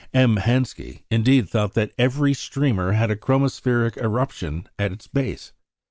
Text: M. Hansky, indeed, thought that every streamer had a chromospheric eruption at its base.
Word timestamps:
M. 0.15 0.37
Hansky, 0.37 1.03
indeed, 1.11 1.47
thought 1.47 1.75
that 1.75 1.91
every 1.95 2.33
streamer 2.33 2.93
had 2.93 3.11
a 3.11 3.15
chromospheric 3.15 3.97
eruption 3.97 4.67
at 4.79 4.91
its 4.91 5.05
base. 5.05 5.53